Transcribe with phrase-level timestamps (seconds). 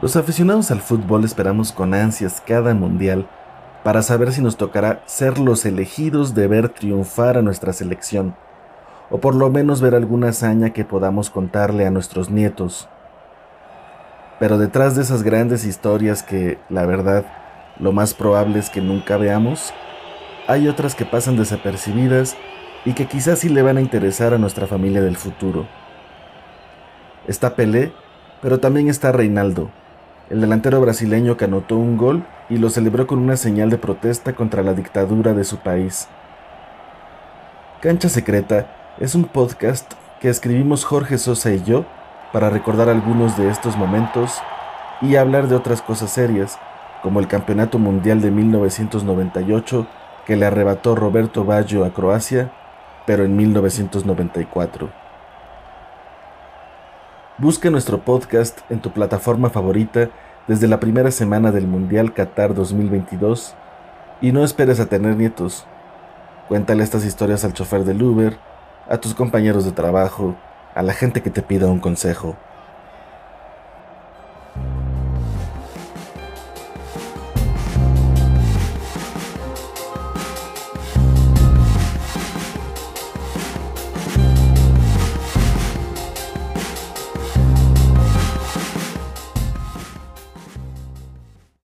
[0.00, 3.28] Los aficionados al fútbol esperamos con ansias cada mundial
[3.82, 8.36] para saber si nos tocará ser los elegidos de ver triunfar a nuestra selección,
[9.10, 12.88] o por lo menos ver alguna hazaña que podamos contarle a nuestros nietos.
[14.38, 17.24] Pero detrás de esas grandes historias que, la verdad,
[17.78, 19.74] lo más probable es que nunca veamos,
[20.46, 22.36] hay otras que pasan desapercibidas
[22.84, 25.66] y que quizás sí le van a interesar a nuestra familia del futuro.
[27.26, 27.92] Está Pelé,
[28.40, 29.70] pero también está Reinaldo,
[30.30, 34.32] el delantero brasileño que anotó un gol y lo celebró con una señal de protesta
[34.32, 36.08] contra la dictadura de su país.
[37.80, 41.84] Cancha Secreta es un podcast que escribimos Jorge Sosa y yo
[42.32, 44.40] para recordar algunos de estos momentos
[45.00, 46.58] y hablar de otras cosas serias,
[47.02, 49.86] como el Campeonato Mundial de 1998
[50.26, 52.52] que le arrebató Roberto Baggio a Croacia,
[53.04, 55.09] pero en 1994.
[57.40, 60.10] Busca nuestro podcast en tu plataforma favorita
[60.46, 63.54] desde la primera semana del Mundial Qatar 2022
[64.20, 65.64] y no esperes a tener nietos.
[66.48, 68.36] Cuéntale estas historias al chofer del Uber,
[68.90, 70.36] a tus compañeros de trabajo,
[70.74, 72.36] a la gente que te pida un consejo.